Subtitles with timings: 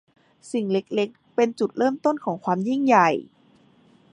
[0.51, 3.09] สิ่งเล็ก ๆ เป็นจุดเริ่มต้นของความยิ่งใหญ่